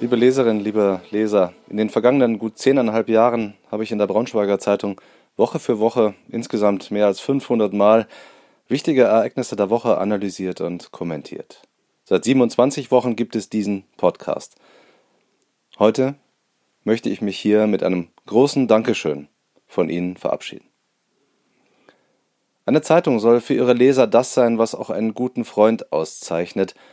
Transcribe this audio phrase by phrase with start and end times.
[0.00, 4.60] Liebe Leserinnen, liebe Leser, in den vergangenen gut zehneinhalb Jahren habe ich in der Braunschweiger
[4.60, 5.00] Zeitung
[5.36, 8.06] Woche für Woche insgesamt mehr als 500 Mal
[8.68, 11.62] wichtige Ereignisse der Woche analysiert und kommentiert.
[12.04, 14.54] Seit 27 Wochen gibt es diesen Podcast.
[15.80, 16.14] Heute
[16.84, 19.26] möchte ich mich hier mit einem großen Dankeschön
[19.66, 20.68] von Ihnen verabschieden.
[22.66, 26.76] Eine Zeitung soll für ihre Leser das sein, was auch einen guten Freund auszeichnet–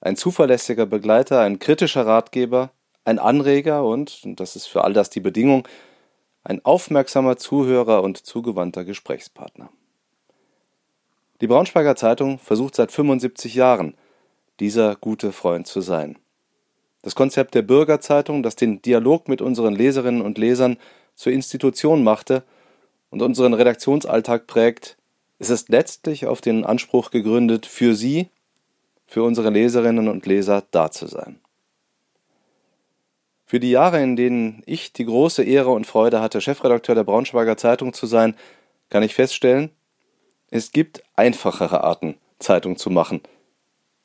[0.00, 2.70] ein zuverlässiger Begleiter, ein kritischer Ratgeber,
[3.04, 5.66] ein Anreger und, und das ist für all das die Bedingung,
[6.42, 9.70] ein aufmerksamer Zuhörer und zugewandter Gesprächspartner.
[11.40, 13.94] Die Braunschweiger Zeitung versucht seit 75 Jahren,
[14.58, 16.18] dieser gute Freund zu sein.
[17.02, 20.76] Das Konzept der Bürgerzeitung, das den Dialog mit unseren Leserinnen und Lesern
[21.14, 22.44] zur Institution machte
[23.08, 24.98] und unseren Redaktionsalltag prägt,
[25.38, 28.28] ist letztlich auf den Anspruch gegründet, für Sie
[29.10, 31.40] für unsere Leserinnen und Leser da zu sein.
[33.44, 37.56] Für die Jahre, in denen ich die große Ehre und Freude hatte, Chefredakteur der Braunschweiger
[37.56, 38.36] Zeitung zu sein,
[38.88, 39.70] kann ich feststellen,
[40.52, 43.20] es gibt einfachere Arten, Zeitung zu machen,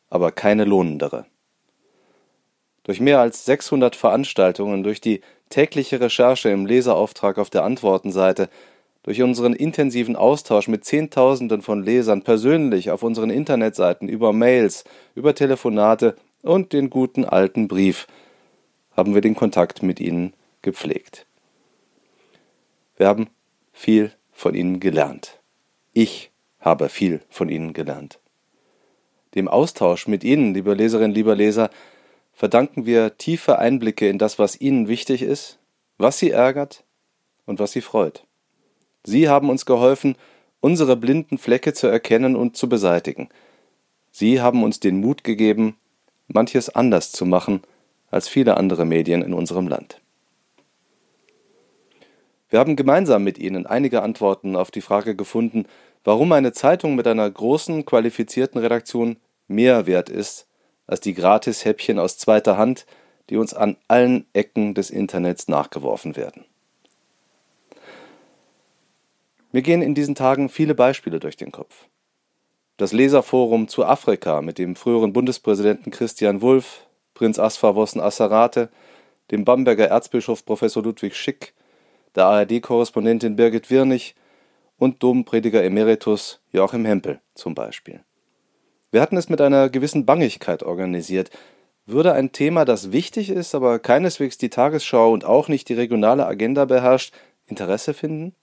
[0.10, 1.28] aber keine lohnendere.
[2.82, 8.50] Durch mehr als 600 Veranstaltungen, durch die tägliche Recherche im Leserauftrag auf der Antwortenseite,
[9.06, 15.36] durch unseren intensiven Austausch mit Zehntausenden von Lesern persönlich auf unseren Internetseiten, über Mails, über
[15.36, 18.08] Telefonate und den guten alten Brief
[18.98, 21.28] haben wir den Kontakt mit ihnen gepflegt.
[22.98, 23.28] Wir haben
[23.74, 25.40] viel von ihnen gelernt.
[25.94, 28.18] Ich habe viel von ihnen gelernt.
[29.36, 31.70] Dem Austausch mit Ihnen, liebe Leserinnen, lieber Leser,
[32.34, 35.60] verdanken wir tiefe Einblicke in das, was Ihnen wichtig ist,
[36.00, 36.86] was Sie ärgert
[37.46, 38.26] und was Sie freut.
[39.06, 40.16] Sie haben uns geholfen,
[40.60, 43.30] unsere blinden Flecke zu erkennen und zu beseitigen.
[44.12, 45.78] Sie haben uns den Mut gegeben,
[46.28, 47.62] manches anders zu machen
[48.10, 50.02] als viele andere Medien in unserem Land.
[52.50, 55.66] Wir haben gemeinsam mit Ihnen einige Antworten auf die Frage gefunden,
[56.04, 59.18] warum eine Zeitung mit einer großen, qualifizierten Redaktion
[59.48, 60.48] mehr wert ist
[60.88, 62.86] als die Gratishäppchen aus zweiter Hand,
[63.30, 66.46] die uns an allen Ecken des Internets nachgeworfen werden.
[69.56, 71.88] Mir gehen in diesen Tagen viele Beispiele durch den Kopf.
[72.76, 78.68] Das Leserforum zu Afrika mit dem früheren Bundespräsidenten Christian Wulff, Prinz Asfawossen Asserate,
[79.32, 81.54] dem Bamberger Erzbischof Professor Ludwig Schick,
[82.16, 84.16] der ARD-Korrespondentin Birgit Wirnig
[84.78, 88.04] und Domprediger Emeritus Joachim Hempel zum Beispiel.
[88.92, 91.30] Wir hatten es mit einer gewissen Bangigkeit organisiert.
[91.86, 96.28] Würde ein Thema, das wichtig ist, aber keineswegs die Tagesschau und auch nicht die regionale
[96.28, 97.14] Agenda beherrscht,
[97.46, 98.36] Interesse finden?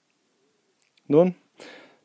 [1.12, 1.34] Nun,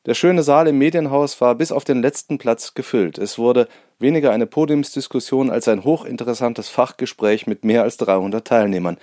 [0.05, 3.17] der schöne Saal im Medienhaus war bis auf den letzten Platz gefüllt.
[3.17, 3.69] Es wurde
[3.99, 8.97] weniger eine Podiumsdiskussion als ein hochinteressantes Fachgespräch mit mehr als 300 Teilnehmern.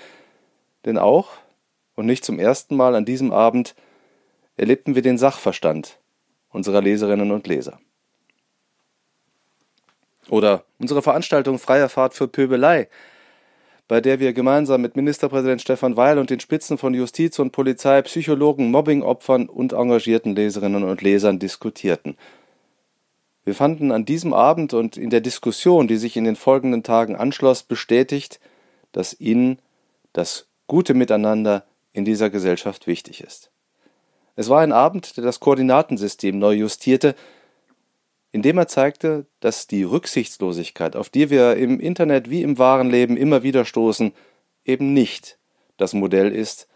[0.84, 1.30] Denn auch,
[1.94, 3.74] und nicht zum ersten Mal an diesem Abend,
[4.58, 5.98] erlebten wir den Sachverstand
[6.50, 7.80] unserer Leserinnen und Leser.
[10.28, 12.88] Oder unsere Veranstaltung Freier Fahrt für Pöbelei,
[13.86, 18.00] bei der wir gemeinsam mit Ministerpräsident Stefan Weil und den Spitzen von Justiz und Polizei,
[18.02, 22.16] Psychologen, Mobbingopfern und engagierten Leserinnen und Lesern diskutierten.
[23.44, 27.14] Wir fanden an diesem Abend und in der Diskussion, die sich in den folgenden Tagen
[27.14, 28.40] anschloss, bestätigt,
[28.92, 29.58] dass Ihnen
[30.14, 33.50] das gute Miteinander in dieser Gesellschaft wichtig ist.
[34.34, 37.14] Es war ein Abend, der das Koordinatensystem neu justierte,
[38.34, 43.16] indem er zeigte, dass die Rücksichtslosigkeit, auf die wir im Internet wie im wahren Leben
[43.16, 44.12] immer wieder stoßen,
[44.64, 45.38] eben nicht
[45.76, 46.66] das Modell ist,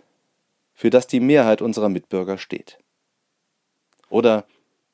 [0.73, 2.79] für das die Mehrheit unserer Mitbürger steht.
[4.09, 4.45] Oder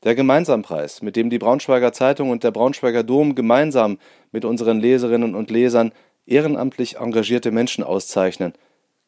[0.05, 3.99] der Gemeinsampreis, mit dem die Braunschweiger Zeitung und der Braunschweiger Dom gemeinsam
[4.33, 5.93] mit unseren Leserinnen und Lesern
[6.25, 8.55] ehrenamtlich engagierte Menschen auszeichnen,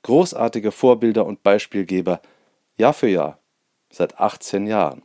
[0.02, 2.20] großartige Vorbilder und Beispielgeber,
[2.76, 3.38] Jahr für Jahr,
[3.88, 5.02] seit 18 Jahren.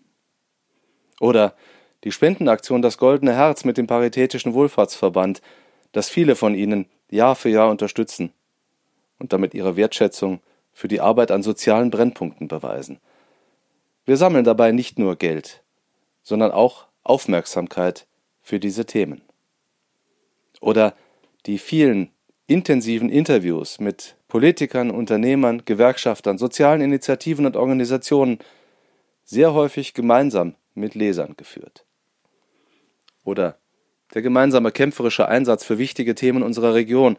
[1.21, 1.55] Oder
[2.03, 5.41] die Spendenaktion Das Goldene Herz mit dem Paritätischen Wohlfahrtsverband,
[5.91, 8.31] das viele von Ihnen Jahr für Jahr unterstützen
[9.19, 10.41] und damit ihre Wertschätzung
[10.73, 12.99] für die Arbeit an sozialen Brennpunkten beweisen.
[14.05, 15.61] Wir sammeln dabei nicht nur Geld,
[16.23, 18.07] sondern auch Aufmerksamkeit
[18.41, 19.21] für diese Themen.
[20.59, 20.95] Oder
[21.45, 22.09] die vielen
[22.47, 28.39] intensiven Interviews mit Politikern, Unternehmern, Gewerkschaftern, sozialen Initiativen und Organisationen,
[29.23, 31.85] sehr häufig gemeinsam mit Lesern geführt.
[33.23, 33.57] Oder
[34.13, 37.17] der gemeinsame kämpferische Einsatz für wichtige Themen unserer Region,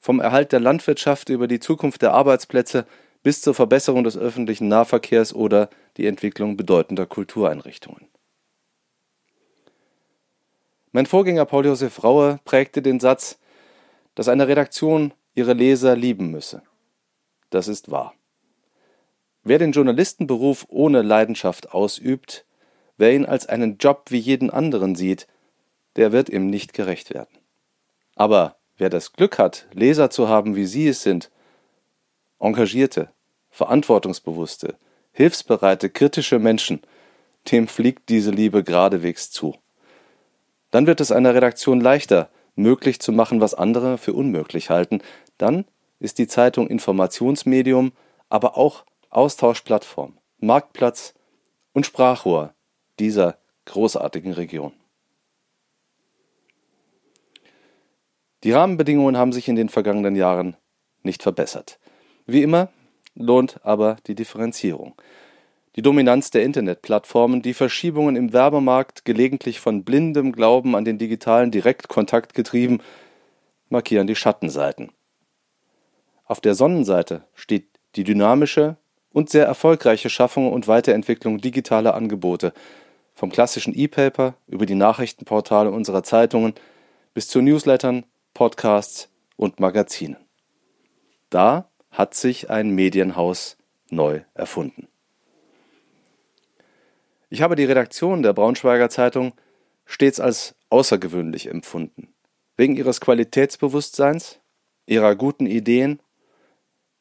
[0.00, 2.86] vom Erhalt der Landwirtschaft über die Zukunft der Arbeitsplätze
[3.22, 8.08] bis zur Verbesserung des öffentlichen Nahverkehrs oder die Entwicklung bedeutender Kultureinrichtungen.
[10.90, 13.38] Mein Vorgänger Paul Josef Raue prägte den Satz
[14.14, 16.62] dass eine Redaktion ihre Leser lieben müsse.
[17.50, 18.14] Das ist wahr.
[19.42, 22.46] Wer den Journalistenberuf ohne Leidenschaft ausübt,
[22.96, 25.26] wer ihn als einen Job wie jeden anderen sieht,
[25.96, 27.38] der wird ihm nicht gerecht werden.
[28.16, 31.30] Aber wer das Glück hat, Leser zu haben, wie Sie es sind,
[32.38, 33.10] engagierte,
[33.50, 34.76] verantwortungsbewusste,
[35.12, 36.80] hilfsbereite, kritische Menschen,
[37.50, 39.56] dem fliegt diese Liebe geradewegs zu.
[40.70, 45.02] Dann wird es einer Redaktion leichter, möglich zu machen, was andere für unmöglich halten.
[45.38, 45.64] Dann
[45.98, 47.92] ist die Zeitung Informationsmedium,
[48.28, 51.14] aber auch Austauschplattform, Marktplatz
[51.72, 52.54] und Sprachrohr
[52.98, 54.72] dieser großartigen Region.
[58.44, 60.56] Die Rahmenbedingungen haben sich in den vergangenen Jahren
[61.02, 61.78] nicht verbessert.
[62.26, 62.68] Wie immer
[63.14, 64.94] lohnt aber die Differenzierung.
[65.76, 71.50] Die Dominanz der Internetplattformen, die Verschiebungen im Werbemarkt, gelegentlich von blindem Glauben an den digitalen
[71.50, 72.80] Direktkontakt getrieben,
[73.70, 74.92] markieren die Schattenseiten.
[76.24, 78.76] Auf der Sonnenseite steht die dynamische
[79.12, 82.52] und sehr erfolgreiche Schaffung und Weiterentwicklung digitaler Angebote,
[83.14, 86.54] vom klassischen E-Paper über die Nachrichtenportale unserer Zeitungen
[87.14, 90.16] bis zu Newslettern, Podcasts und Magazinen.
[91.30, 93.56] Da hat sich ein Medienhaus
[93.90, 94.88] neu erfunden.
[97.28, 99.32] Ich habe die Redaktion der Braunschweiger Zeitung
[99.84, 102.14] stets als außergewöhnlich empfunden,
[102.56, 104.40] wegen ihres Qualitätsbewusstseins,
[104.86, 106.00] ihrer guten Ideen,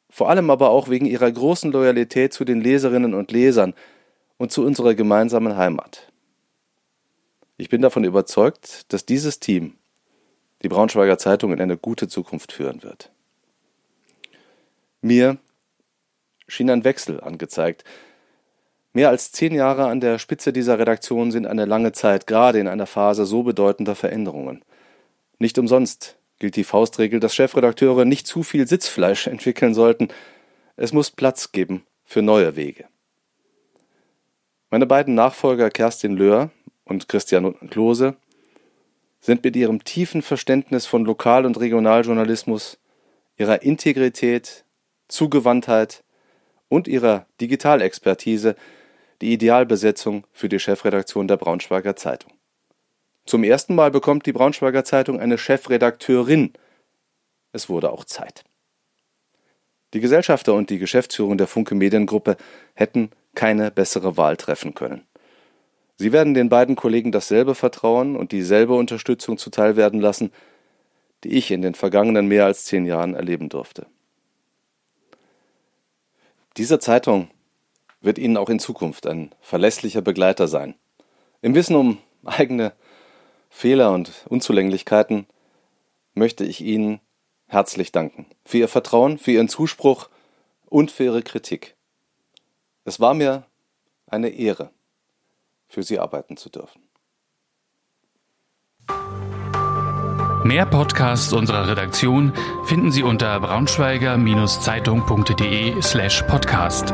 [0.10, 3.74] vor allem aber auch wegen ihrer großen Loyalität zu den Leserinnen und Lesern
[4.38, 6.12] und zu unserer gemeinsamen Heimat.
[7.58, 9.78] Ich bin davon überzeugt, dass dieses Team
[10.62, 13.12] die Braunschweiger Zeitung in eine gute Zukunft führen wird.
[15.02, 15.38] Mir
[16.48, 17.84] schien ein Wechsel angezeigt.
[18.94, 22.68] Mehr als zehn Jahre an der Spitze dieser Redaktion sind eine lange Zeit, gerade in
[22.68, 24.64] einer Phase so bedeutender Veränderungen.
[25.40, 30.10] Nicht umsonst gilt die Faustregel, dass Chefredakteure nicht zu viel Sitzfleisch entwickeln sollten.
[30.76, 32.86] Es muss Platz geben für neue Wege.
[34.70, 36.50] Meine beiden Nachfolger Kerstin Löhr
[36.84, 38.16] und Christian Klose
[39.22, 42.80] sind mit ihrem tiefen Verständnis von Lokal- und Regionaljournalismus,
[43.38, 44.66] ihrer Integrität,
[45.08, 46.04] Zugewandtheit
[46.68, 48.56] und ihrer Digitalexpertise
[49.22, 52.34] die Idealbesetzung für die Chefredaktion der Braunschweiger Zeitung.
[53.26, 56.54] Zum ersten Mal bekommt die Braunschweiger Zeitung eine Chefredakteurin.
[57.52, 58.44] Es wurde auch Zeit.
[59.94, 62.38] Die Gesellschafter und die Geschäftsführung der Funke Mediengruppe
[62.74, 65.06] hätten keine bessere Wahl treffen können.
[66.02, 70.32] Sie werden den beiden Kollegen dasselbe Vertrauen und dieselbe Unterstützung zuteilwerden lassen,
[71.24, 73.86] die ich in den vergangenen mehr als zehn Jahren erleben durfte.
[76.58, 77.30] Diese Zeitung
[78.02, 80.74] wird Ihnen auch in Zukunft ein verlässlicher Begleiter sein.
[81.44, 82.74] Im Wissen um eigene
[83.52, 85.28] Fehler und Unzulänglichkeiten
[86.16, 87.00] möchte ich Ihnen
[87.46, 88.26] herzlich danken.
[88.44, 90.10] Für Ihr Vertrauen, für Ihren Zuspruch
[90.66, 91.76] und für Ihre Kritik.
[92.86, 93.46] Es war mir
[94.08, 94.72] eine Ehre
[95.72, 96.82] für Sie arbeiten zu dürfen.
[100.44, 102.34] Mehr Podcasts unserer Redaktion
[102.66, 106.94] finden Sie unter braunschweiger-zeitung.de slash podcast.